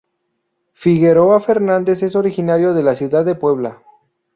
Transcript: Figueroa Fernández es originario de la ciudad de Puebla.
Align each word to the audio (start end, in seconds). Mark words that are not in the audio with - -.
Figueroa 0.73 1.39
Fernández 1.41 2.01
es 2.01 2.15
originario 2.15 2.73
de 2.73 2.81
la 2.81 2.95
ciudad 2.95 3.23
de 3.23 3.35
Puebla. 3.35 3.83